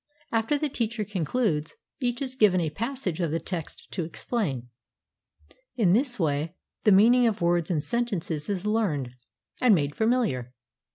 After 0.31 0.57
the 0.57 0.67
teacher 0.67 1.05
concludes, 1.05 1.75
each 1.99 2.23
is 2.23 2.33
given 2.33 2.59
a 2.59 2.71
passage 2.71 3.19
of 3.19 3.31
the 3.31 3.39
text 3.39 3.87
to 3.91 4.03
explain. 4.03 4.67
In 5.75 5.91
this 5.91 6.19
way, 6.19 6.55
the 6.81 6.91
meaning 6.91 7.27
of 7.27 7.39
words 7.39 7.69
and 7.69 7.83
sentences 7.83 8.49
is 8.49 8.65
learned 8.65 9.13
and 9.61 9.75
made 9.75 9.93
familiar. 9.95 10.55